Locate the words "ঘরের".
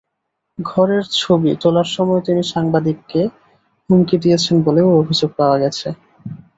0.59-1.03